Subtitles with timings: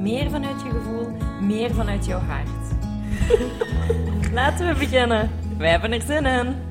[0.00, 1.08] meer vanuit je gevoel,
[1.40, 2.48] meer vanuit jouw hart.
[4.32, 5.30] Laten we beginnen.
[5.58, 6.68] Wij hebben er zin in.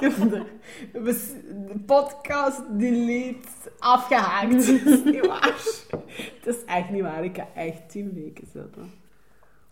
[0.94, 3.48] De podcast delete
[3.78, 4.50] afgehaakt.
[4.66, 5.54] Dat is niet waar.
[6.16, 7.24] Het is echt niet waar.
[7.24, 8.92] Ik ga echt tien weken zitten.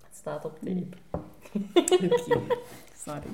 [0.02, 0.86] Het staat op tape.
[1.74, 2.08] Oké,
[3.04, 3.28] sorry.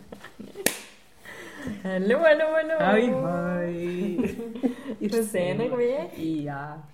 [1.83, 2.77] Hallo, hallo, hallo.
[2.85, 4.17] Hoi, hoi.
[4.99, 6.21] Hier We zijn er weer.
[6.21, 6.85] Ja.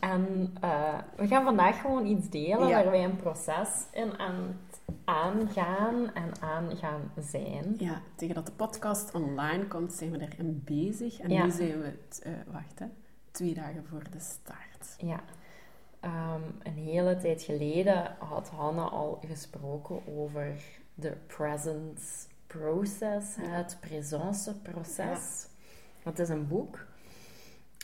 [0.00, 2.82] En eh, we gaan vandaag gewoon iets delen Ja.
[2.82, 4.34] waar wij een proces in aan
[4.70, 7.74] het aangaan en aan gaan zijn.
[7.78, 11.20] Ja, tegen dat de podcast online komt, zijn we erin bezig.
[11.20, 11.44] En Ja.
[11.44, 12.86] nu zijn we, eh, wacht hè,
[13.30, 14.94] twee dagen voor de start.
[14.98, 15.20] Ja.
[16.00, 20.52] Ehm, een hele tijd geleden had Hanne al gesproken over
[20.94, 22.28] de presence
[22.58, 23.42] process, Ja.
[23.42, 25.46] het presence proces.
[26.02, 26.86] Dat is een boek.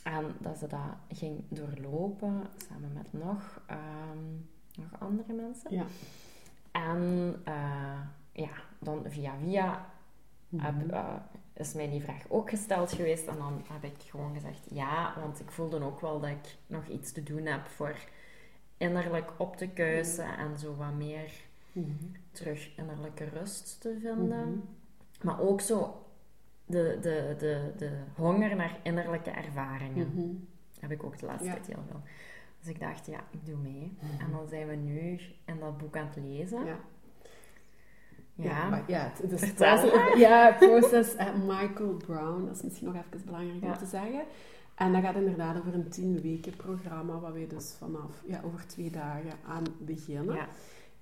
[0.05, 4.25] En dat ze dat ging doorlopen samen met nog, ehm,
[4.77, 5.75] nog andere mensen.
[5.75, 5.85] Ja.
[6.73, 8.01] En eh,
[8.33, 9.87] ja, dan via via
[10.49, 10.65] Mhm.
[10.65, 11.15] heb, eh,
[11.53, 13.27] is mij die vraag ook gesteld geweest.
[13.27, 16.87] En dan heb ik gewoon gezegd ja, want ik voelde ook wel dat ik nog
[16.87, 17.97] iets te doen heb voor
[18.77, 21.31] innerlijk op te kuisen en zo wat meer
[21.73, 21.91] Mhm.
[22.37, 24.49] Terug innerlijke rust te vinden.
[24.49, 24.59] Mhm.
[25.23, 26.05] Maar ook zo
[26.67, 30.11] de, de, de, de honger naar innerlijke ervaringen.
[30.15, 30.29] Mhm.
[30.81, 31.53] Heb ik ook de laatste Ja.
[31.55, 32.01] tijd heel veel.
[32.61, 33.97] Dus ik dacht, ja, ik doe mee.
[34.19, 36.65] En dan zijn we nu in dat boek aan het lezen.
[36.65, 36.79] Ja.
[38.35, 38.69] Ja.
[38.69, 39.53] Ja, ja, het, is
[40.27, 43.77] ja, proces eh, Michael Brown, dat is misschien nog even belangrijk om Ja.
[43.77, 44.25] te zeggen.
[44.75, 48.67] En dat gaat inderdaad over een tien weken programma, waar we dus vanaf, ja, over
[48.67, 50.35] twee dagen aan beginnen.
[50.35, 50.49] Ja.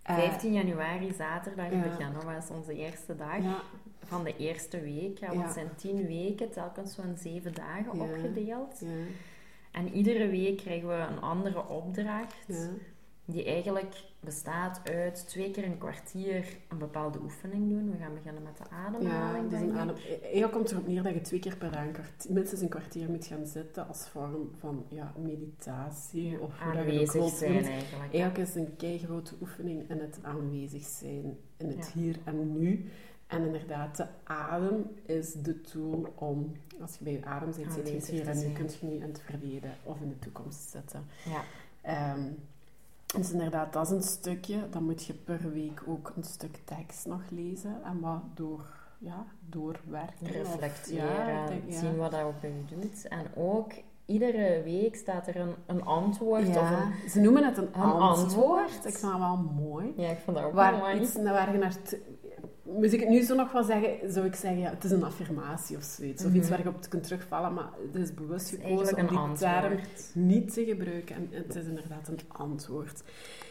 [0.05, 1.83] Eh, 15 januari, zaterdag, ja.
[1.83, 3.63] beginnen was onze eerste dag ja,
[4.03, 5.19] van de eerste week.
[5.19, 8.81] Ja, want het zijn 10 weken, telkens zo'n 7 dagen opgedeeld.
[8.81, 8.89] ja,
[9.73, 12.69] En iedere week krijgen we een andere opdracht, ja.
[13.25, 17.91] Die eigenlijk bestaat uit twee keer een kwartier een bepaalde oefening doen.
[17.91, 19.51] We gaan beginnen met de Ja, ademhaling.
[19.51, 19.97] dus denk een adem...
[20.23, 21.95] Eigenlijk komt erop neer dat je twee keer per dag een
[22.29, 26.41] minstens een kwartier moet gaan zitten als vorm van ja, meditatie.
[26.41, 28.13] Of hoe dat je het Aanwezig zijn eigenlijk.
[28.15, 32.01] Eigenlijk is een keigrote oefening in het aanwezig zijn, in het Ja.
[32.01, 32.91] hier en nu.
[33.27, 37.71] En inderdaad, de adem is de tool om, als je bij je adem zit je
[37.71, 40.19] in het Aanwezig hier en nu, kun je niet in het verleden of in de
[40.19, 41.05] toekomst zitten.
[41.25, 41.43] Ja.
[41.81, 42.23] Ehm,
[43.17, 44.69] dus inderdaad, dat is een stukje.
[44.71, 48.65] Dan moet je per week ook een stuk tekst nog lezen en wat door,
[48.99, 50.27] ja, doorwerken.
[50.27, 51.79] of- reflecteren, ja, denk, ja.
[51.79, 53.09] zien wat dat bij je doet.
[53.09, 53.73] En ook
[54.07, 57.11] iedere week staat er een, een antwoord of Ja, een...
[57.11, 58.03] ze noemen het een, Een antwoord.
[58.23, 58.85] antwoord.
[58.85, 59.93] Ik vind dat wel mooi.
[59.97, 61.01] Ja, ik vond dat ook Waar, mooi.
[61.01, 61.75] iets, waar je naar
[62.65, 64.91] t- Moest ik het nu zo nog wel zeggen, zou ik zeggen, ja, het is
[64.91, 66.25] een affirmatie of zoiets.
[66.25, 66.57] Of iets Mhm.
[66.57, 70.11] waar je op kunt terugvallen, maar het is bewust gekozen om die een term antwoord.
[70.15, 71.17] niet te gebruiken.
[71.17, 73.03] En het is inderdaad een antwoord.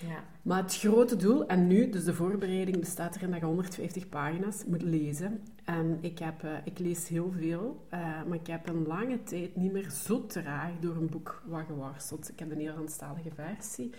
[0.07, 0.24] Ja.
[0.41, 4.63] Maar het grote doel, en nu, dus de voorbereiding bestaat erin dat je 150 pagina's
[4.68, 5.41] moet lezen.
[5.63, 9.56] En ik, heb, eh, ik lees heel veel, eh, maar ik heb een lange tijd
[9.56, 12.30] niet meer zo traag door een boek geworsteld.
[12.30, 13.90] Ik heb de Nederlandstalige versie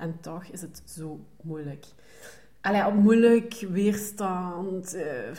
[0.00, 1.84] en toch is het zo moeilijk.
[2.62, 5.30] Allee, op moeilijk, weerstand, eh,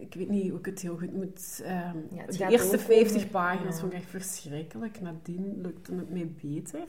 [0.00, 1.62] ik weet niet hoe ik het heel goed moet...
[1.64, 3.80] Ja, het de eerste ook 50 over- pagina's ja.
[3.80, 5.00] vond ik echt verschrikkelijk.
[5.00, 6.84] Nadien lukte het mij beter.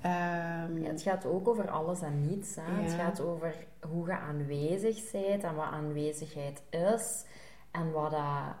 [0.00, 2.54] Ehm, Ja, het gaat ook over alles en niets.
[2.60, 2.82] Hè.
[2.82, 3.54] Het gaat over
[3.88, 7.24] hoe je aanwezig bent en wat aanwezigheid is.
[7.70, 8.54] En wat dat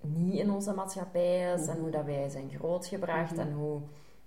[0.00, 1.66] niet in onze maatschappij is.
[1.66, 1.80] En Mhm.
[1.82, 3.32] hoe dat wij zijn grootgebracht.
[3.32, 3.40] Mhm.
[3.40, 3.80] En hoe,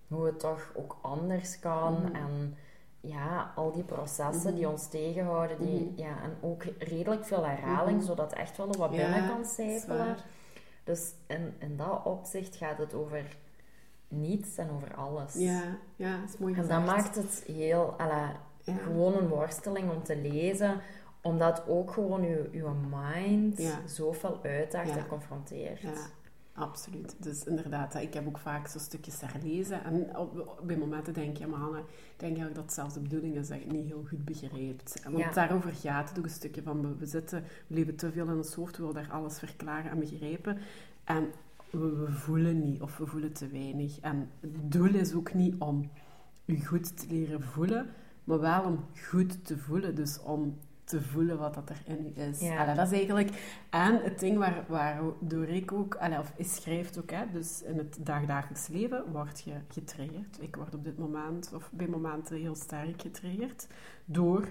[0.07, 1.93] hoe het toch ook anders kan.
[1.93, 2.15] Mhm.
[2.15, 2.55] En
[3.01, 4.71] ja, al die processen die Mhm.
[4.71, 5.57] ons tegenhouden.
[5.59, 5.99] Die, Mhm.
[6.01, 8.05] ja, en ook redelijk veel herhaling, Mhm.
[8.05, 9.97] zodat echt wel wat Ja, binnen kan sijpelen.
[9.97, 10.23] waar.
[10.83, 13.37] Dus in, in dat opzicht gaat het over
[14.07, 15.33] niets en over alles.
[15.33, 15.61] Ja,
[15.95, 16.85] ja, dat is mooi En gezegd.
[16.85, 18.73] dat maakt het heel, Ja.
[18.77, 20.79] gewoon een worsteling om te lezen,
[21.21, 23.79] omdat ook gewoon uw, uw mind Ja.
[23.87, 25.81] zoveel uitdaagt en confronteert.
[26.61, 27.15] Absoluut.
[27.17, 29.83] Dus inderdaad, ik heb ook vaak zo stukjes herlezen.
[29.83, 31.85] En op, bij momenten denk je, maar Hanne, ik
[32.17, 35.03] denk eigenlijk dat het zelfs de bedoeling is dat je het niet heel goed begrijpt.
[35.03, 35.31] Want Ja.
[35.31, 38.35] daarover gaat het ook een stukje van, we, we zitten, we leven te veel in
[38.35, 40.57] ons hoofd, we willen daar alles verklaren en begrijpen.
[41.03, 41.31] En
[41.69, 43.99] we, voelen niet of we voelen te weinig.
[43.99, 45.89] En het doel is ook niet om
[46.45, 47.89] je goed te leren voelen,
[48.23, 49.95] maar wel om goed te voelen.
[49.95, 50.57] Dus om
[50.91, 52.39] te voelen wat dat er in u is.
[52.39, 52.73] Ja.
[52.73, 53.29] dat is eigenlijk...
[53.69, 55.95] En het ding waar, waardoor ik ook...
[55.95, 60.41] Allee, of schrijft ook, hè, dus in het dagdagelijks leven word je getriggerd.
[60.41, 63.67] Ik word op dit moment, of bij momenten heel sterk getriggerd,
[64.05, 64.47] door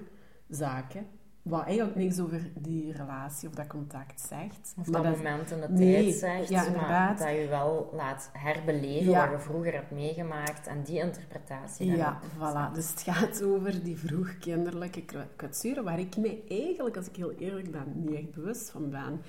[0.48, 1.06] zaken
[1.42, 4.74] wat eigenlijk niks over die relatie of dat contact zegt.
[4.78, 9.14] Of maar dat, moment in de tijd zegt, ja, maar dat je wel laat herbeleven
[9.14, 11.96] wat je vroeger hebt meegemaakt en die interpretatie.
[11.96, 12.74] Ja, voilà.
[12.74, 15.02] Dus het gaat over die vroeg kinderlijke
[15.36, 19.20] kwetsuren, waar ik me eigenlijk, als ik heel eerlijk ben, niet echt bewust van ben.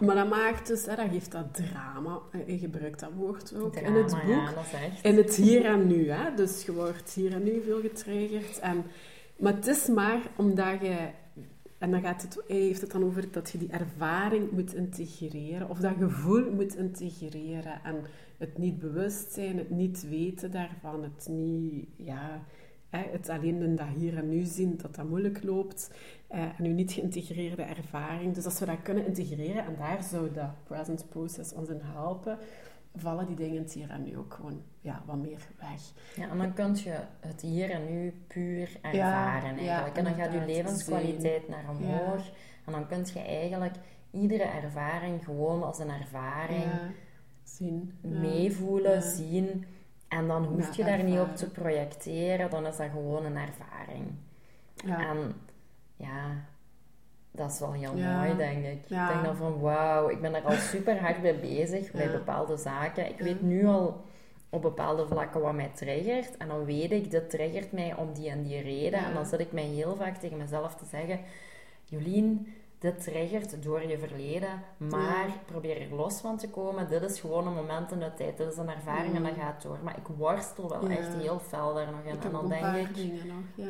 [0.00, 3.94] Maar dat maakt dus, hè, dat geeft dat drama, je gebruikt dat woord ook in
[3.94, 4.22] het boek.
[4.26, 5.04] Ja, dat is echt.
[5.04, 6.34] In het hier en nu, hè.
[6.34, 8.58] Dus je wordt hier en nu veel getriggerd.
[8.58, 8.84] En,
[9.36, 10.96] maar het is maar omdat je
[11.78, 15.78] en dan gaat het, heeft het dan over dat je die ervaring moet integreren, of
[15.78, 17.80] dat gevoel moet integreren.
[17.84, 17.96] En
[18.38, 22.42] het niet bewust zijn, het niet weten daarvan, het niet, ja,
[22.90, 25.90] het alleen in dat hier en nu zien dat dat moeilijk loopt.
[26.26, 28.34] Eh, en nu niet geïntegreerde ervaring.
[28.34, 32.38] Dus als we dat kunnen integreren, en daar zou dat present process ons in helpen,
[32.96, 35.80] vallen die dingen hier en nu ook gewoon ja, wat meer weg.
[36.14, 39.96] Ja, en dan kun je het hier en nu puur ervaren eigenlijk.
[39.96, 42.30] en dan gaat je levenskwaliteit naar omhoog.
[42.64, 43.74] En dan kun je eigenlijk
[44.10, 46.70] iedere ervaring gewoon als een ervaring
[47.42, 47.98] zien.
[48.00, 49.64] meevoelen, zien.
[50.08, 54.14] En dan hoef je daar niet op te projecteren, dan is dat gewoon een ervaring.
[54.84, 55.32] En
[55.96, 56.44] ja,
[57.36, 58.82] dat is wel heel mooi, denk ik.
[58.82, 62.56] Ik denk dan van, wauw, ik ben er al super hard bij bezig, bij bepaalde
[62.56, 63.08] zaken.
[63.08, 64.04] Ik weet nu al
[64.50, 66.36] op bepaalde vlakken wat mij triggert.
[66.36, 69.04] En dan weet ik, dit triggert mij om die en die reden.
[69.04, 71.20] En dan zet ik mij heel vaak tegen mezelf te zeggen...
[71.88, 76.88] Jolien, dit triggert door je verleden, maar probeer er los van te komen.
[76.88, 79.62] Dit is gewoon een moment in de tijd, dit is een ervaring en dat gaat
[79.62, 79.78] door.
[79.84, 82.20] Maar ik worstel wel echt heel fel daar nog in.
[82.20, 83.22] en dan denk ik,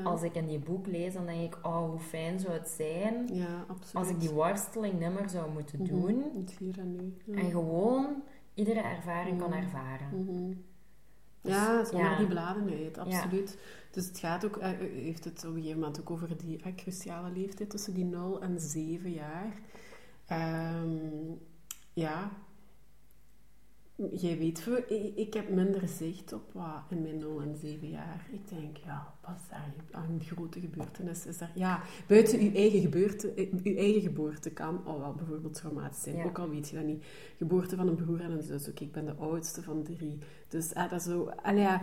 [0.05, 3.31] als ik in die boek lees, dan denk ik, oh, hoe fijn zou het zijn
[3.93, 5.91] als ik die worsteling nimmer zou moeten mhm.
[5.91, 6.25] doen.
[7.35, 8.23] En gewoon
[8.55, 10.09] iedere ervaring kan ervaren.
[10.13, 10.53] Mhm.
[11.41, 13.59] Dus ja, zonder die bladen uit, absoluut.
[13.91, 16.75] Dus het gaat ook, uh, heeft het op een gegeven moment ook over die uh,
[16.75, 19.53] cruciale leeftijd tussen die 0 en 7 jaar.
[20.83, 21.41] Um,
[21.93, 22.31] ja,
[24.13, 24.67] jij weet,
[25.15, 28.27] ik heb minder zicht op wat in mijn 0 en 7 jaar.
[28.33, 31.53] Ik denk, ja, pas daar een grote gebeurtenis is daar.
[31.55, 33.33] Ja, buiten uw eigen, gebeurte,
[33.65, 36.25] uw eigen geboorte kan al wel bijvoorbeeld traumatisch zijn.
[36.25, 37.05] Ook al weet je dat niet.
[37.37, 38.69] Geboorte van een broer en een zus.
[38.69, 40.19] Ook ik ben de oudste van drie.
[40.49, 41.31] Dus ah, dat is zo...
[41.55, 41.83] Ja,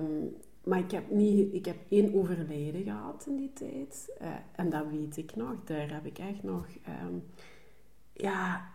[0.00, 4.16] um, maar ik heb, niet, ik heb één overlijden gehad in die tijd.
[4.22, 5.54] Uh, en dat weet ik nog.
[5.64, 6.66] Daar heb ik echt nog...
[7.04, 7.22] Um,
[8.12, 8.71] ja,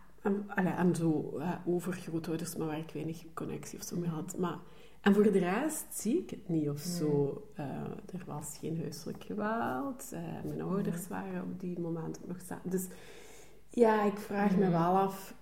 [0.55, 4.37] en, zo uh, overgrootouders, maar waar ik weinig connectie of zo mee had.
[4.37, 4.57] Maar,
[5.01, 7.41] en voor de rest zie ik het niet of zo.
[7.59, 7.65] Uh,
[8.13, 10.09] er was geen huiselijk geweld.
[10.13, 12.69] Uh, mijn ouders waren op die moment ook nog samen.
[12.69, 12.87] Dus
[13.69, 15.33] ja, ik vraag me wel af,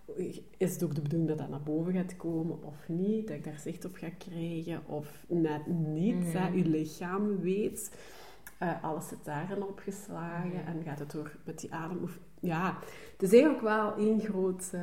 [0.58, 3.28] is het ook de bedoeling dat dat naar boven gaat komen of niet?
[3.28, 6.34] Dat ik daar zicht op ga krijgen of net niet?
[6.34, 6.52] Hè?
[6.52, 7.98] Uw lichaam weet,
[8.62, 12.10] uh, alles zit daarin opgeslagen en gaat het door met die adem...
[12.40, 12.78] Ja,
[13.12, 14.72] het is eigenlijk wel één groot...
[14.76, 14.82] Uh,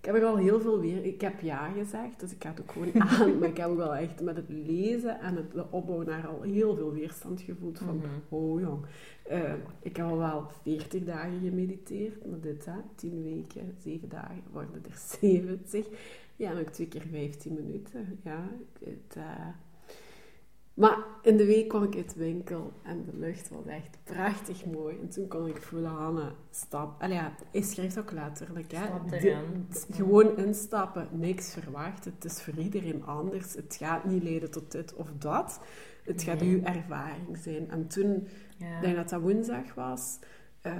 [0.00, 1.04] ik heb er al heel veel weer...
[1.04, 3.38] Ik heb ja gezegd, dus ik ga het ook gewoon aan.
[3.38, 6.74] maar ik heb ook wel echt met het lezen en het opbouwen naar al heel
[6.74, 7.78] veel weerstand gevoeld.
[7.78, 8.84] Van, mm oh jong,
[9.30, 12.26] uh, ik heb al wel 40 dagen gemediteerd.
[12.26, 15.86] Maar dit, hè, 10 weken, 7 dagen, worden er 70.
[16.36, 18.18] Ja, en ook twee keer 15 minuten.
[18.24, 19.16] Ja, het...
[19.16, 19.46] Uh,
[20.78, 24.64] maar in de week kwam ik uit de winkel en de lucht was echt prachtig
[24.64, 24.98] mooi.
[25.00, 27.02] En toen kon ik voelen, Hanne, stap.
[27.02, 28.86] Allee, ja, hij schrijft ook letterlijk, hè.
[29.90, 32.12] gewoon instappen, niks verwachten.
[32.14, 33.54] Het is voor iedereen anders.
[33.54, 35.60] Het gaat niet leiden tot dit of dat.
[36.04, 37.70] Het gaat uw ervaring zijn.
[37.70, 38.26] En toen,
[38.58, 40.18] ik denk dat dat woensdag was,
[40.66, 40.72] uh,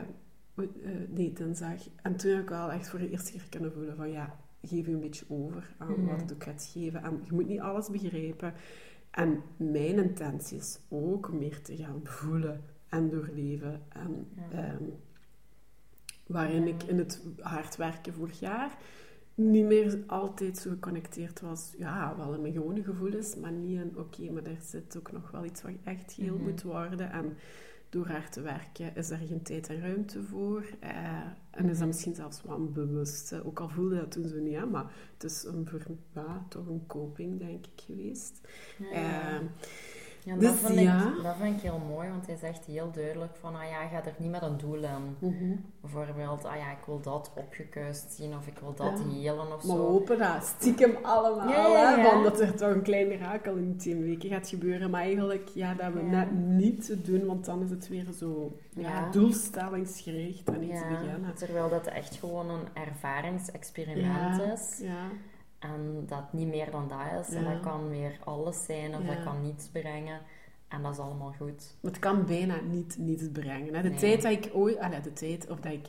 [0.57, 0.67] uh,
[1.09, 1.89] nee, dinsdag.
[2.03, 4.87] En toen heb ik wel echt voor de eerste keer kunnen voelen van, ja, geef
[4.87, 6.21] je een beetje over aan wat mhm.
[6.21, 7.03] het ook gaat geven.
[7.03, 8.55] En je moet niet alles begrijpen.
[9.11, 13.83] En mijn intentie is ook meer te gaan voelen en doorleven.
[13.89, 14.85] En, ehm,
[16.27, 18.79] waarin ik in het hard werken vorig jaar
[19.39, 21.75] niet meer altijd zo geconnecteerd was.
[21.79, 25.31] Ja, wel in mijn gewone gevoelens, maar niet in oké, maar er zit ook nog
[25.31, 26.43] wel iets wat echt heel mhm.
[26.45, 27.11] moet worden.
[27.11, 27.37] En
[27.89, 30.65] door hard te werken is er geen tijd en ruimte voor.
[30.85, 34.39] Uh, en is dat misschien zelfs wel een bewuste, ook al voelde dat toen zo
[34.39, 35.69] niet, hè, maar het is een,
[36.15, 38.41] ja, toch een coping, denk ik, geweest.
[38.79, 39.41] Ja.
[39.41, 39.47] Uh,
[40.29, 41.15] Ja, dat, dus, vind ja.
[41.17, 44.05] ik, dat vind ik heel mooi, want hij zegt heel duidelijk van, ah ja, ga
[44.05, 45.17] er niet met een doel aan.
[45.19, 49.21] Mm Bijvoorbeeld, ah ja, ik wil dat opgekuist zien of ik wil dat ja.
[49.21, 49.69] helen of zo.
[49.69, 53.55] Maar we hopen dat stiekem allemaal, ja, hè, van dat er toch een klein mirakel
[53.55, 54.91] in tien weken gaat gebeuren.
[54.91, 59.11] Maar eigenlijk, ja, dat we net niet doen, want dan is het weer zo ja.
[59.11, 61.35] doelstellingsgericht en iets beginnen.
[61.35, 64.79] Terwijl dat echt gewoon een ervaringsexperiment is.
[64.81, 65.09] Ja.
[65.59, 67.35] En dat niet meer dan dat is.
[67.35, 70.21] En dat kan weer alles zijn of dat kan niets brengen.
[70.69, 71.77] En dat is allemaal goed.
[71.81, 73.75] Het kan bijna niet niets brengen.
[73.75, 73.83] Hè.
[73.83, 74.79] De tijd dat ik ooit...
[74.79, 75.89] Allee, de tijd of dat ik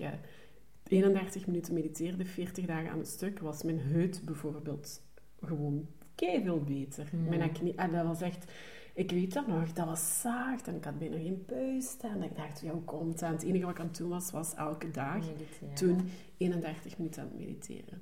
[0.87, 5.01] 31 minuten mediteerde, 40 dagen aan een stuk, was mijn huid bijvoorbeeld
[5.41, 7.09] gewoon veel beter.
[7.11, 7.29] Mm.
[7.29, 7.73] Mijn acne...
[7.75, 8.51] En dat was echt...
[8.93, 12.03] Ik weet dat nog, dat was zacht en ik had bijna geen puist.
[12.03, 14.53] En ik dacht, ja, hoe komt Het enige wat ik aan het doen was, was
[14.53, 15.25] elke dag
[15.73, 18.01] toen 31 minuten aan het mediteren.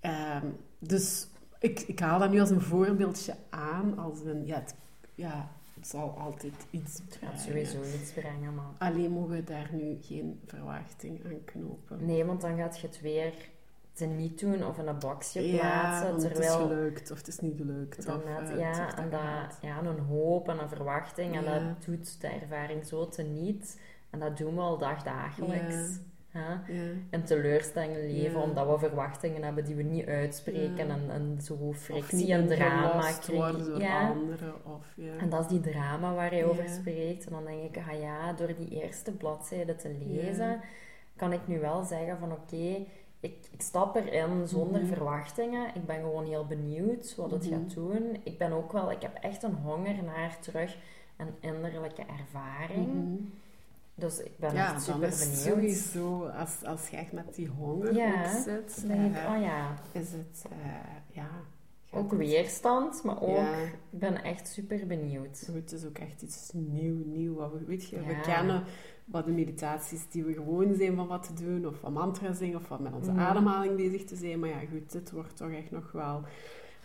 [0.00, 0.46] Ehm,
[0.78, 1.28] dus
[1.58, 3.98] ik, ik haal dat nu als een voorbeeldje aan.
[3.98, 4.74] Als een, ja, het,
[5.14, 7.34] ja, het zal altijd iets brengen.
[7.34, 8.64] Het sowieso iets brengen, maar...
[8.78, 12.06] Alleen mogen we daar nu geen verwachting aan knopen.
[12.06, 13.34] Nee, want dan gaat je het weer
[13.92, 16.18] te niet doen of in een boxje ja, plaatsen.
[16.18, 16.52] terwijl...
[16.52, 18.06] het is gelukt of het is niet gelukt.
[18.06, 21.36] Dan of, uh, ja, en dat, ja, een hoop en een verwachting.
[21.36, 23.80] En dat doet de ervaring zo te niet.
[24.10, 25.74] En dat doen we al dagdagelijks.
[25.74, 26.06] Ja.
[27.10, 32.32] En teleurstellingen leven omdat we verwachtingen hebben die we niet uitspreken en, en zo frictie
[32.32, 33.78] en drama krijgen.
[33.78, 34.08] Ja.
[34.08, 35.16] Anderen, of, ja.
[35.16, 37.26] En dat is die drama waar hij over spreekt.
[37.26, 40.60] En dan denk ik, ah ja, door die eerste bladzijde te lezen,
[41.16, 42.86] kan ik nu wel zeggen van oké,
[43.20, 44.92] ik, ik stap erin zonder mhm.
[44.92, 45.74] verwachtingen.
[45.74, 47.74] Ik ben gewoon heel benieuwd wat het gaat mhm.
[47.74, 48.16] doen.
[48.22, 50.76] Ik ben ook wel, ik heb echt een honger naar terug
[51.16, 52.86] een innerlijke ervaring.
[52.86, 53.16] Mhm.
[53.98, 55.44] Dus ik ben echt super benieuwd.
[55.44, 59.74] Ja, sowieso, als, als je echt met die honger ja, zit, denk ik, oh ja.
[59.92, 60.66] is het, uh,
[61.06, 61.28] ja...
[61.90, 63.38] Ook weerstand, maar ook,
[63.90, 65.50] ik ben echt super benieuwd.
[65.52, 67.34] Het is ook echt iets nieuw, nieuw.
[67.34, 68.64] Wat we, weet je, we kennen
[69.04, 72.56] wat de meditaties die we gewoon zijn van wat te doen, of van mantra zingen,
[72.58, 73.18] of van met onze mm.
[73.18, 74.38] ademhaling bezig te zijn.
[74.38, 76.22] Maar ja, goed, dit wordt toch echt nog wel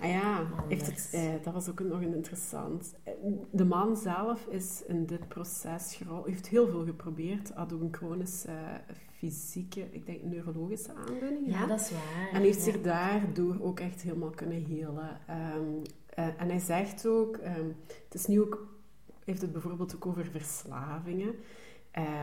[0.03, 2.93] Ah ja, heeft het, eh, dat was ook nog een interessant.
[3.03, 3.13] Eh,
[3.51, 7.51] de man zelf is in dit proces heeft heel veel geprobeerd.
[7.53, 11.51] Had ook een chronische uh, fysieke, ik denk neurologische aandoening.
[11.51, 12.29] Ja, dat is waar.
[12.33, 15.19] En heeft zich daardoor ook echt helemaal kunnen helen.
[15.27, 18.67] Ehm, eh, en hij zegt ook, um, het is nu ook,
[19.25, 21.35] heeft het bijvoorbeeld ook over verslavingen.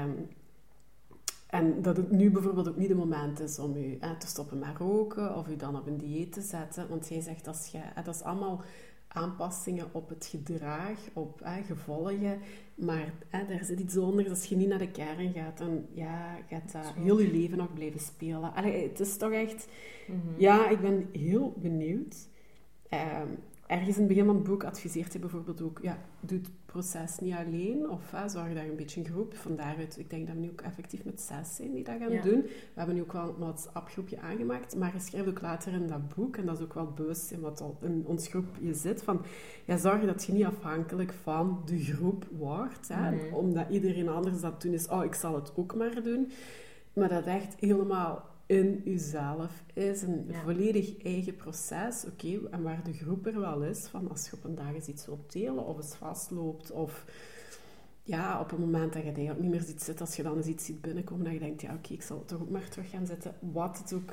[0.05, 0.29] Um,
[1.51, 4.77] en dat het nu bijvoorbeeld ook niet het moment is om u te stoppen met
[4.79, 6.89] roken of u dan op een dieet te zetten.
[6.89, 8.63] Want jij zegt, als je, dat is allemaal
[9.09, 12.39] aanpassingen op het gedrag, op hè, gevolgen.
[12.75, 14.29] Maar hè, daar zit iets onder.
[14.29, 17.75] Als je niet naar de kern gaat, dan ja, gaat dat heel je leven nog
[17.75, 18.55] blijven spelen.
[18.55, 19.69] Allee, het is toch echt...
[20.07, 20.41] Mhm.
[20.41, 22.29] Ja, ik ben heel benieuwd.
[22.89, 23.29] Ehm,
[23.71, 27.19] ergens in het begin van het boek adviseert hij bijvoorbeeld ook, ja, doe het proces
[27.19, 29.37] niet alleen, of hè, zorg daar een beetje een groep.
[29.37, 32.31] Van daaruit, ik denk dat we nu ook effectief met zes zijn die dat gaan
[32.31, 32.43] doen.
[32.43, 36.15] We hebben nu ook wel een WhatsApp-groepje aangemaakt, maar hij schrijft ook later in dat
[36.15, 39.23] boek, en dat is ook wel bewust in wat al in ons groepje zit, van
[39.65, 44.63] ja, zorg dat je niet afhankelijk van de groep wordt, hè, omdat iedereen anders dat
[44.63, 46.31] doen is, oh, ik zal het ook maar doen.
[46.93, 50.03] Maar dat echt helemaal in uzelf is.
[50.03, 52.05] Een volledig eigen proces.
[52.05, 54.87] Oké, en waar de groep er wel is, van als je op een dag eens
[54.87, 57.05] iets wilt delen of eens vastloopt of
[58.03, 60.47] ja, op een moment dat je eigenlijk niet meer ziet zitten, als je dan eens
[60.47, 63.07] iets ziet binnenkomen, dat je denkt, ja oké, ik zal toch ook maar terug gaan
[63.07, 63.35] zitten.
[63.53, 64.13] Wat het ook...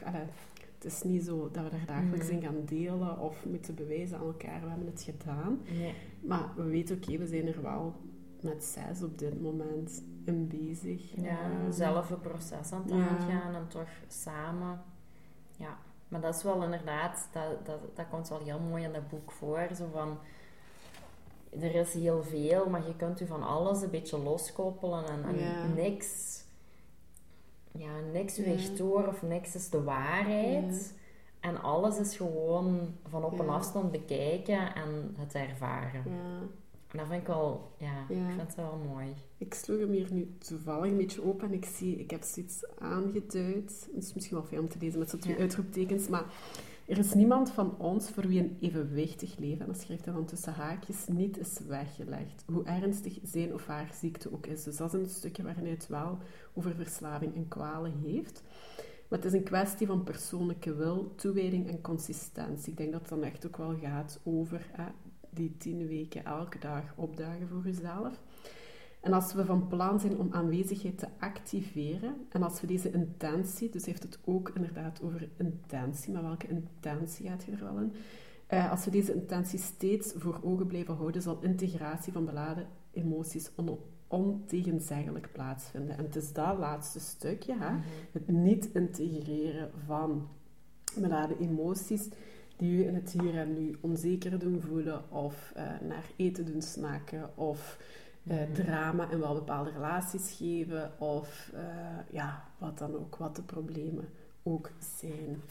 [0.75, 4.25] het is niet zo dat we daar dagelijks in gaan delen of moeten bewijzen aan
[4.25, 5.59] elkaar, we hebben het gedaan.
[5.77, 5.93] Nee.
[6.19, 7.95] Maar we weten, oké, we zijn er wel
[8.43, 11.21] met zes op dit moment in bezig.
[11.21, 14.81] Ja, zelf een proces aan het aangaan en toch samen.
[15.57, 15.77] Ja,
[16.07, 19.31] maar dat is wel inderdaad, dat, dat, dat komt wel heel mooi in het boek
[19.31, 19.67] voor.
[19.75, 20.17] Zo van,
[21.49, 25.73] er is heel veel, maar je kunt u van alles een beetje loskoppelen en, en
[25.73, 26.43] niks,
[27.71, 30.95] ja, niks weegt door of niks is de waarheid.
[31.39, 36.03] En alles is gewoon van op een afstand bekijken en het ervaren.
[36.97, 39.13] En dat vind ik wel, ja, ik vind het wel mooi.
[39.37, 42.63] Ik sloeg hem hier nu toevallig een beetje open en ik zie, ik heb zoiets
[42.79, 43.87] aangeduid.
[43.93, 46.25] Het is misschien wel fijn om te lezen met zo'n twee uitroeptekens, maar
[46.85, 50.25] er is niemand van ons voor wie een evenwichtig leven, en dat schrijft hij dan
[50.25, 52.43] tussen haakjes, niet is weggelegd.
[52.45, 54.63] Hoe ernstig zijn of haar ziekte ook is.
[54.63, 56.17] Dus dat is een stukje waarin hij het wel
[56.53, 58.43] over verslaving en kwalen heeft.
[59.07, 62.71] Maar het is een kwestie van persoonlijke wil, toewijding en consistentie.
[62.71, 64.69] Ik denk dat het dan echt ook wel gaat over
[65.37, 68.19] die tien weken elke dag opdagen voor jezelf.
[69.01, 73.69] En als we van plan zijn om aanwezigheid te activeren, en als we deze intentie,
[73.69, 77.93] dus heeft het ook inderdaad over intentie, maar welke intentie gaat je er wel in?
[78.53, 83.51] Uh, als we deze intentie steeds voor ogen blijven houden, zal integratie van beladen emoties
[83.55, 83.77] on
[84.07, 85.97] ontegenzeggelijk plaatsvinden.
[85.97, 87.71] En het is dat laatste stukje, hè?
[87.71, 87.81] Mhm.
[88.11, 90.27] het niet integreren van
[90.95, 92.09] beladen emoties
[92.57, 96.61] die u in het hier en nu onzeker doen voelen of uh, naar eten doen
[96.61, 97.77] snakken of
[98.23, 101.61] uh, drama in wel bepaalde relaties geven of uh,
[102.11, 104.09] ja, wat dan ook, wat de problemen
[104.43, 105.41] ook zijn.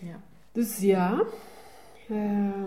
[0.00, 0.20] Ja.
[0.52, 1.24] Dus ja,
[2.10, 2.64] uh,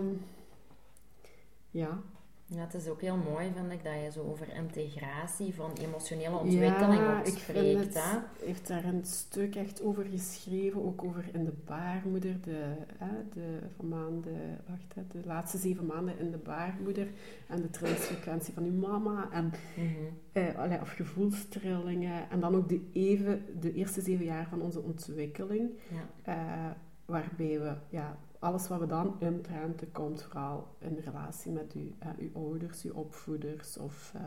[1.70, 2.00] ja,
[2.48, 6.36] ja, het is ook heel mooi, vind ik, dat je zo over integratie van emotionele
[6.36, 7.94] ontwikkeling ja, ook spreekt.
[7.94, 13.28] Ja, heeft daar een stuk echt over geschreven, ook over in de baarmoeder, de, hè,
[13.32, 17.08] de, van maanden, wacht, hè, de laatste zeven maanden in de baarmoeder
[17.46, 22.80] en de trillingfrequentie van uw mama en mm eh, of gevoelstrillingen en dan ook de,
[22.92, 26.32] even, de eerste zeven jaar van onze ontwikkeling, ja.
[26.32, 26.70] eh,
[27.04, 32.08] waarbij we ja, alles wat we dan inprenten komt vooral in relatie met uw, uh,
[32.18, 34.22] uw ouders, uw opvoeders of, uh,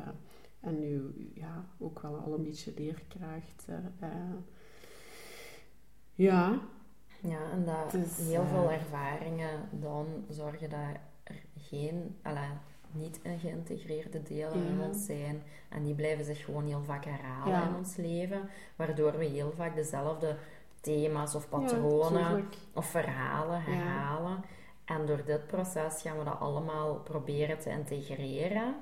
[0.59, 3.95] en uw, ja, ook wel al een beetje leerkrachten.
[4.03, 4.09] Uh,
[6.13, 6.59] ja.
[7.21, 10.79] Ja, en dat dus, heel veel ervaringen dan zorgen dat
[11.23, 12.61] er geen, alla,
[12.91, 15.41] niet geïntegreerde delen in ons zijn.
[15.69, 19.75] En die blijven zich gewoon heel vaak herhalen in ons leven, waardoor we heel vaak
[19.75, 20.37] dezelfde
[20.81, 24.43] thema's of patronen of verhalen herhalen.
[24.85, 28.75] En door dit proces gaan we dat allemaal proberen te integreren.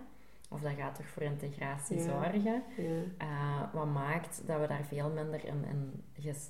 [0.50, 2.64] Of dat gaat toch voor integratie zorgen.
[2.78, 6.04] Uh, wat maakt dat we daar veel minder in, in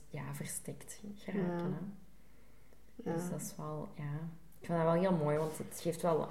[0.10, 1.98] ja, verstikt geraken.
[2.96, 4.14] Dus dat is wel, ja.
[4.60, 6.28] Ik vind dat wel heel mooi, want het geeft wel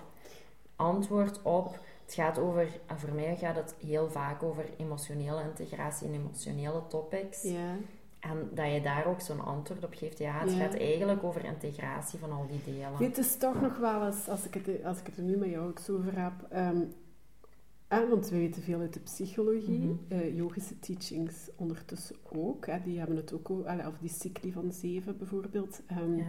[0.77, 1.79] antwoord op.
[2.05, 7.43] Het gaat over, voor mij gaat het heel vaak over emotionele integratie en emotionele topics.
[7.43, 7.75] Ja.
[8.21, 10.19] En dat je daar ook zo'n antwoord op geeft.
[10.19, 12.99] Ja, het gaat eigenlijk over integratie van al die delen.
[12.99, 15.51] Dit is toch nog wel eens, als ik het, als ik het er nu met
[15.51, 16.33] jou ook zo over heb...
[16.55, 16.93] Um,
[17.89, 20.05] want we weten veel uit de psychologie, mm
[20.35, 22.67] yogische teachings ondertussen ook.
[22.67, 25.81] Hè, die hebben het ook, of die cycli van zeven bijvoorbeeld.
[25.91, 26.25] Um, ja.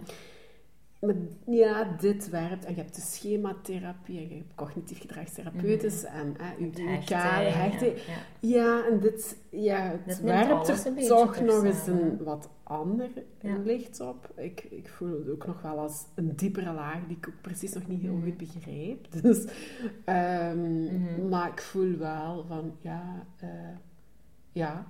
[1.46, 2.66] Ja, dit werpt.
[2.66, 6.08] En je hebt de schematherapie en je hebt cognitief gedragstherapeutisch mm.
[6.08, 7.88] en uh, UDK, hechten.
[7.88, 8.17] Ja.
[8.39, 13.10] ja, en dit, ja, het werpt er toch nog eens een wat ander
[13.63, 14.32] licht op.
[14.36, 17.74] Ik, ik voel het ook nog wel als een diepere laag die ik ook precies
[17.74, 18.24] nog niet heel mm.
[18.24, 19.12] goed begrijp.
[19.21, 19.43] Dus,
[20.06, 21.30] um, mm -hmm.
[21.30, 23.50] Maar ik voel wel van, ja, uh,
[24.52, 24.88] ja,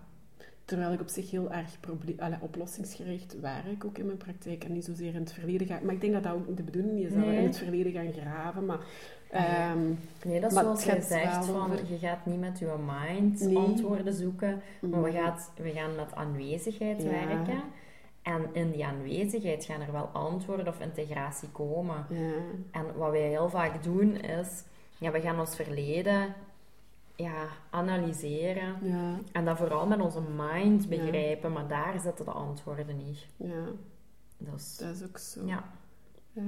[0.67, 1.77] Terwijl ik op zich heel erg
[2.39, 5.79] oplossingsgericht werk, ook in mijn praktijk, en niet zozeer in het verleden ga.
[5.83, 7.91] Maar ik denk dat dat ook niet de bedoeling is, dat we in het verleden
[7.91, 8.65] gaan graven.
[8.65, 8.79] Maar,
[9.71, 14.13] um, nee, dat is zoals je zegt, van, je gaat niet met je mind antwoorden
[14.13, 17.61] zoeken, maar we, gaat, we gaan met aanwezigheid werken.
[18.21, 22.05] En in die aanwezigheid gaan er wel antwoorden of integratie komen.
[22.09, 22.31] Ja.
[22.71, 24.63] En wat wij heel vaak doen is,
[24.97, 26.33] ja, we gaan ons verleden
[27.17, 28.75] ja, analyseren.
[28.81, 29.19] Ja.
[29.31, 33.27] En dat vooral met onze mind begrijpen, maar daar zitten de antwoorden niet.
[33.37, 33.65] Ja.
[34.37, 35.45] Dat is, dat is ook zo.
[35.45, 35.63] Ja.
[36.33, 36.43] Uh,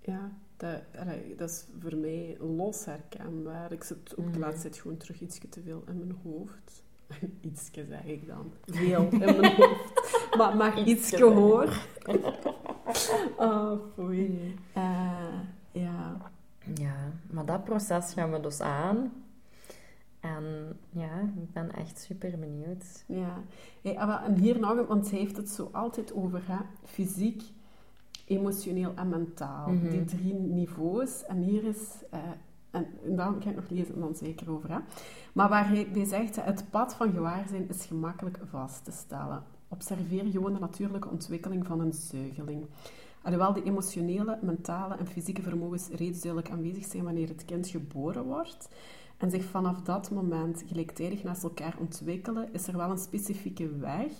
[0.00, 3.72] ja, dat, allee, dat is voor mij los herkenbaar.
[3.72, 4.38] Ik zit ook de mhm.
[4.38, 6.82] laatste tijd gewoon terug iets te veel in mijn hoofd.
[7.40, 8.52] Ietske zeg ik dan.
[8.66, 10.36] Veel in mijn hoofd.
[10.36, 11.82] Maar, maar iets gehoor.
[13.36, 14.54] oh, foei.
[14.76, 15.40] Uh,
[15.72, 16.30] ja.
[16.74, 19.12] Ja, maar dat proces gaan we dus aan.
[20.20, 23.04] En ja, ik ben echt super benieuwd.
[23.06, 23.42] Ja,
[24.24, 26.58] en hier nog, want zij heeft het zo altijd over hè?
[26.84, 27.42] fysiek,
[28.26, 29.68] emotioneel en mentaal.
[29.68, 29.90] Mhm.
[29.90, 31.24] Die drie niveaus.
[31.24, 32.20] En hier is, uh,
[32.70, 34.70] en, en daarom ga ik nog lezen dan zeker over.
[34.70, 34.78] Hè?
[35.32, 39.42] Maar waar hij bij zegt, het pad van gewaarzijn is gemakkelijk vast te stellen.
[39.68, 42.66] Observeer gewoon de natuurlijke ontwikkeling van een zuigeling.
[43.28, 48.24] Alhoewel de emotionele, mentale en fysieke vermogens reeds duidelijk aanwezig zijn wanneer het kind geboren
[48.24, 48.68] wordt
[49.16, 54.12] en zich vanaf dat moment gelijktijdig naast elkaar ontwikkelen, is er wel een specifieke weg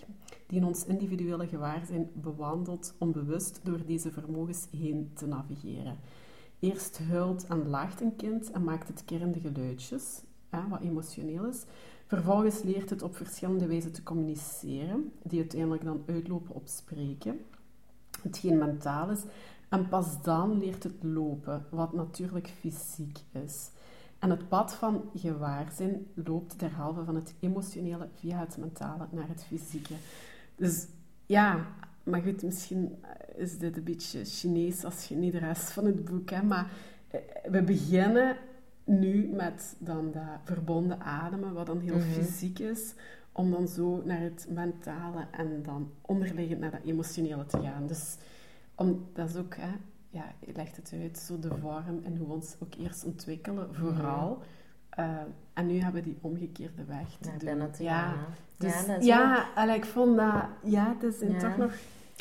[0.46, 5.96] die in ons individuele gewaarzijn bewandelt om bewust door deze vermogens heen te navigeren.
[6.58, 10.22] Eerst huilt en lacht een kind en maakt het kerende geluidjes,
[10.68, 11.64] wat emotioneel is.
[12.06, 17.40] Vervolgens leert het op verschillende wijzen te communiceren, die uiteindelijk dan uitlopen op spreken
[18.22, 19.22] hetgeen mentaal is.
[19.68, 23.70] En pas dan leert het lopen, wat natuurlijk fysiek is.
[24.18, 29.44] En het pad van gewaarzijn loopt derhalve van het emotionele via het mentale naar het
[29.44, 29.94] fysieke.
[30.56, 30.86] Dus
[31.26, 31.66] ja,
[32.02, 32.96] maar goed, misschien
[33.36, 36.46] is dit een beetje Chinees als je niet de rest van het boek hebt.
[36.46, 36.70] Maar
[37.08, 38.36] eh, we beginnen
[38.84, 42.10] nu met dan dat verbonden ademen, wat dan heel mhm.
[42.10, 42.94] fysiek is
[43.38, 47.86] om dan zo naar het mentale en dan onderliggend naar dat emotionele te gaan.
[47.86, 48.16] Dus
[48.74, 49.70] om, dat is ook, hè,
[50.10, 53.74] ja, je legt het uit, zo de vorm en hoe we ons ook eerst ontwikkelen,
[53.74, 54.42] vooral.
[54.98, 55.06] Uh,
[55.52, 57.70] en nu hebben we die omgekeerde weg te ja, doen.
[57.78, 58.14] Ja,
[58.56, 61.38] dus, ja, ik vond dat, ja, het is ja.
[61.38, 61.72] toch nog...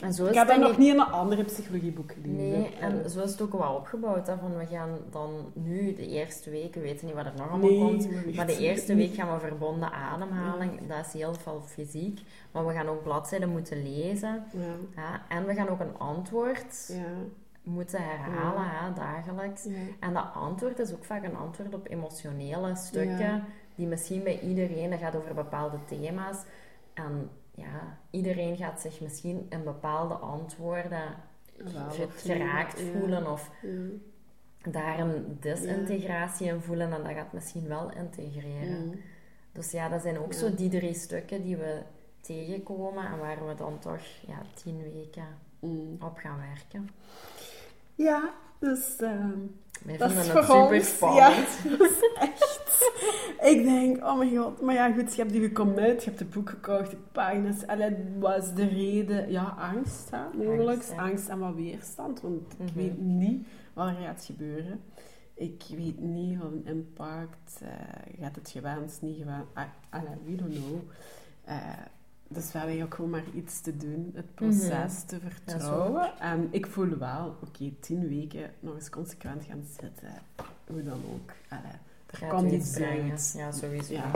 [0.04, 2.36] En zo is ik heb nog niet in een andere psychologieboek gelezen.
[2.36, 4.28] Nee, en zo is het ook wel opgebouwd.
[4.28, 7.50] Hè, van we gaan dan nu de eerste week, we weten niet wat er nog
[7.50, 10.88] allemaal nee, komt, maar de eerste week gaan we verbonden ademhaling.
[10.88, 12.20] Dat is heel veel fysiek.
[12.52, 14.44] Maar we gaan ook bladzijden moeten lezen.
[14.96, 15.22] Ja.
[15.30, 16.92] en we gaan ook een antwoord
[17.64, 19.68] moeten herhalen hè, dagelijks.
[20.00, 23.44] En dat antwoord is ook vaak een antwoord op emotionele stukken,
[23.76, 26.38] die misschien bij iedereen, dat gaat over bepaalde thema's.
[26.94, 31.16] En ja, iedereen gaat zich misschien in bepaalde antwoorden
[32.16, 33.52] geraakt voelen of
[34.72, 39.02] daar een disintegratie in voelen en dat gaat misschien wel integreren.
[39.52, 41.82] Dus ja, dat zijn ook zo die drie stukken die we
[42.22, 45.28] tegenkomen en waar we dan toch ja, tien weken
[45.60, 45.98] mm.
[46.00, 46.90] op gaan werken.
[47.96, 49.26] Ja, dus uh,
[49.86, 51.48] Wij dat vinden is het super ons, spannend.
[51.64, 52.47] Ja, dat is echt.
[53.52, 54.62] ik denk, oh mijn god.
[54.62, 57.60] Maar ja, goed, je hebt die gecommit, je hebt het boek gekocht, de pagina's.
[57.66, 60.70] Dat was de reden, ja, angst, hè, mogelijk.
[60.78, 62.74] Angst, Angst, en wat weerstand, want ik Mhm.
[62.76, 64.80] weet niet wat er gaat gebeuren.
[65.34, 67.70] Ik weet niet wat een impact, eh
[68.22, 70.80] gaat het gewenst, niet gewenst, I, I, we don't know.
[71.44, 71.58] Eh,
[72.30, 76.20] dus we hebben ook gewoon maar iets te doen, het proces te vertrouwen.
[76.20, 80.10] En ik voel wel, oké, tien weken nog eens consequent gaan zitten,
[80.68, 81.32] hoe dan ook.
[81.50, 83.12] Allee, Gaat komt u iets brengen.
[83.12, 83.34] uit.
[83.38, 83.94] Ja, sowieso.
[83.94, 84.12] Ja.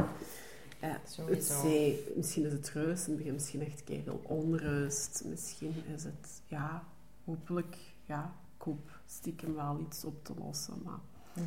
[0.81, 1.61] Ja, het Sowieso.
[1.61, 5.23] zij, misschien is het rust, in het begin misschien echt veel onrust.
[5.25, 6.83] Misschien is het, ja,
[7.25, 10.73] hopelijk, ja, ik hoop stiekem wel iets op te lossen.
[10.83, 10.99] Maar...
[11.33, 11.45] Mhm.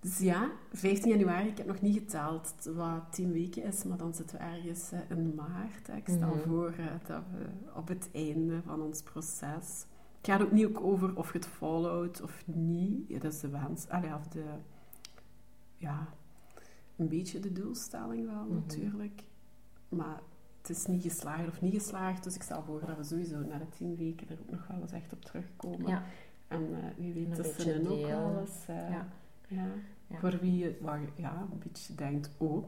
[0.00, 4.14] Dus ja, 15 januari, ik heb nog niet geteld wat 10 weken is, maar dan
[4.14, 5.86] zitten we ergens eh, in maart.
[5.86, 5.96] Hè.
[5.96, 6.48] Ik stel Mhm.
[6.48, 7.46] voor eh, dat we
[7.78, 9.84] op het einde van ons proces...
[10.16, 13.08] Het gaat ook niet ook over of je het volhoudt of niet.
[13.08, 13.88] Ja, dat is de wens.
[13.88, 14.44] Allee, of de...
[15.84, 16.06] Ja,
[16.96, 18.54] een beetje de doelstelling wel, Mhm.
[18.54, 19.22] natuurlijk.
[19.88, 20.20] Maar
[20.60, 22.24] het is niet geslaagd of niet geslaagd.
[22.24, 24.80] Dus ik stel voor dat we sowieso na de 10 weken er ook nog wel
[24.80, 25.86] eens echt op terugkomen.
[25.86, 26.02] Ja.
[26.48, 28.66] En eh, wie weet tussenin ook wel eens...
[28.66, 29.08] eh, Ja.
[29.48, 29.66] ja.
[30.06, 30.18] Ja.
[30.18, 32.64] Voor wie het waar, ja, een beetje denkt, oh.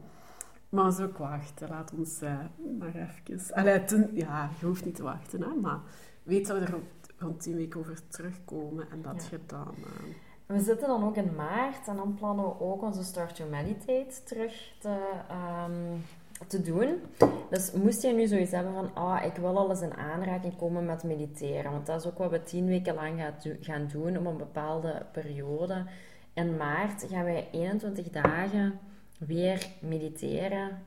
[0.69, 1.69] Maar zo ook wachten.
[1.69, 2.39] Laat ons eh,
[2.79, 3.55] maar even...
[3.55, 5.79] Allee, ten- ja, je hoeft niet te wachten, hè, maar
[6.23, 6.83] weet dat we er rond,
[7.17, 9.37] rond tien weken over terugkomen en dat Ja.
[9.37, 9.73] je dan...
[10.47, 14.73] We zitten dan ook in maart en dan plannen we ook onze Start Meditate terug
[14.79, 14.97] te,
[15.29, 15.99] ehm,
[16.47, 17.01] te doen.
[17.49, 20.85] Dus moest je nu zoiets hebben van, ah, ik wil al eens in aanraking komen
[20.85, 23.21] met mediteren, want dat is ook wat we tien weken lang
[23.61, 25.85] gaan doen op een bepaalde periode.
[26.33, 28.79] In maart gaan wij 21 dagen
[29.17, 30.83] weer mediteren.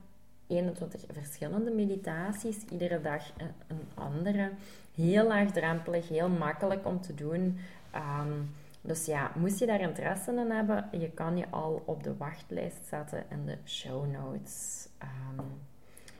[0.46, 4.50] 21 verschillende meditaties, iedere dag een, een andere.
[4.94, 7.58] Heel laagdrempelig, heel makkelijk om te doen.
[7.90, 8.32] Ehm,
[8.80, 12.86] dus ja, moest je daar interesse in hebben, je kan je al op de wachtlijst
[12.88, 14.88] zetten in de show notes.
[14.98, 15.46] Ehm,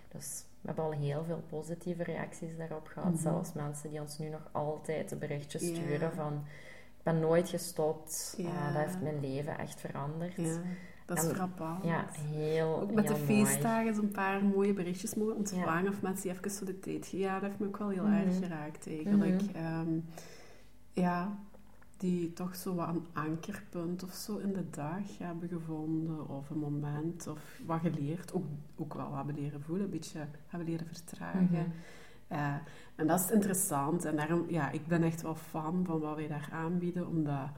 [0.08, 3.12] dus we hebben al heel veel positieve reacties daarop gehad.
[3.12, 3.22] Mhm.
[3.22, 5.74] Zelfs mensen die ons nu nog altijd een berichtje Ja.
[5.74, 6.44] sturen van...
[6.98, 8.34] Ik ben nooit gestopt.
[8.38, 8.44] Eh,
[8.74, 10.36] dat heeft mijn leven echt veranderd.
[11.06, 11.84] dat is frappant.
[11.84, 15.92] Ja, heel, Ook met de heel feestdagen zo'n paar mooie berichtjes mogen ontvangen.
[15.92, 17.10] Of mensen die even zo de tijd.
[17.10, 18.12] Ja, dat heeft me ook wel heel Mhm.
[18.26, 19.42] erg geraakt eigenlijk.
[19.42, 19.56] Mhm.
[19.56, 19.98] Ehm,
[20.92, 21.38] ja,
[22.00, 26.28] die toch zo wat een ankerpunt of zo in de dag hebben gevonden.
[26.28, 28.32] Of een moment of wat geleerd.
[28.32, 28.44] Ook,
[28.76, 29.84] ook wel wat hebben leren voelen.
[29.84, 31.48] Een beetje hebben leren vertragen.
[31.50, 31.70] Mhm.
[32.28, 32.54] Eh,
[32.94, 34.04] en dat is interessant.
[34.04, 37.06] En daarom, ja, ik ben echt wel fan van wat wij daar aanbieden.
[37.06, 37.48] Omdat,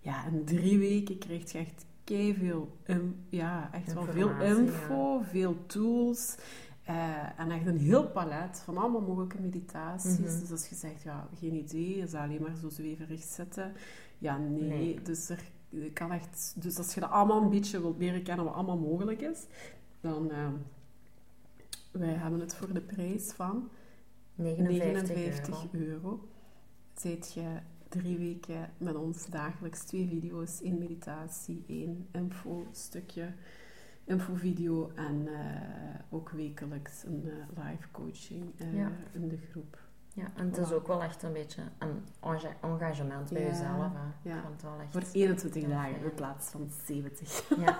[0.00, 1.86] ja, in drie weken krijg je echt
[2.34, 2.76] veel,
[3.28, 6.36] ja, echt wel veel info, veel tools.
[6.84, 10.18] Eh, en echt een heel palet van allemaal mogelijke meditaties.
[10.18, 10.40] Mhm.
[10.40, 13.72] Dus als je zegt, ja, geen idee, is dat alleen maar zo zweverig zitten?
[14.18, 14.62] Ja, nee.
[14.62, 15.02] Nee.
[15.02, 15.42] Dus, er,
[15.92, 19.20] kan echt, dus als je dat allemaal een beetje wilt leren kennen, wat allemaal mogelijk
[19.20, 19.46] is,
[20.00, 20.30] dan...
[20.30, 20.48] eh,
[21.90, 23.68] wij hebben het voor de prijs van
[24.34, 25.86] 59, 59 euro.
[25.86, 26.28] euro.
[26.94, 33.32] Zit je drie weken met ons dagelijks twee video's, één meditatie, één info-stukje,
[34.04, 35.34] infovideo en eh,
[36.10, 38.90] ook wekelijks een eh, live coaching eh, Ja.
[39.12, 39.78] in de groep.
[40.14, 43.92] Ja, en het is ook wel echt een beetje een enga- engagement bij Ja, jezelf.
[43.92, 44.30] Hè.
[44.30, 44.36] ja.
[44.36, 44.92] Ik vond het wel echt...
[44.92, 47.44] Voor 21 Ja, dagen in plaats van 70.
[47.58, 47.78] Ja.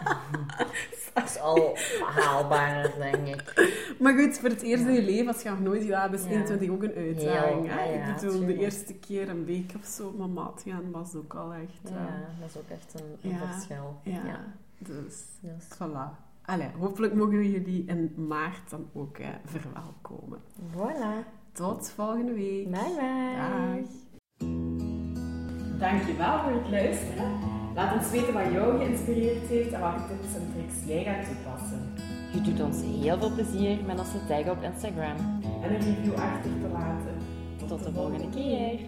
[1.14, 1.76] dat is al
[2.14, 3.70] haalbaarder, denk ik.
[3.98, 4.88] Maar goed, voor het eerst Ja.
[4.88, 6.30] in je leven, als je nog nooit gedaan hebt, is Ja.
[6.30, 7.66] 21 ook een uitdaging.
[7.68, 7.74] Hè?
[7.84, 10.90] ja, ja, ik bedoel, de eerste keer een week of zo op mijn maat gaan
[10.90, 11.88] was ook al echt...
[11.92, 13.46] Ja, dat is ook echt een, een Ja.
[13.52, 14.00] verschil.
[14.02, 14.44] ja.
[14.80, 15.24] Dus...
[15.40, 16.28] Dus, Voilà.
[16.44, 20.38] Allee, hopelijk mogen we jullie in maart dan ook eh, verwelkomen.
[20.74, 21.28] voilà.
[21.52, 22.70] Tot volgende week.
[22.70, 23.84] Bye bye.
[25.78, 25.90] Dag.
[25.90, 27.38] Dankjewel voor het luisteren.
[27.74, 31.92] Laat ons weten wat jou geïnspireerd heeft en welke tips en tricks jij gaat toepassen.
[32.32, 35.16] Je doet ons heel veel plezier met onze tag op Instagram.
[35.62, 37.14] En een review achter te laten.
[37.66, 38.80] Tot, de volgende keer.